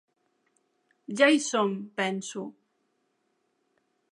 Ja 1.19 1.27
hi 1.35 1.43
som, 1.49 1.75
penso. 2.01 2.47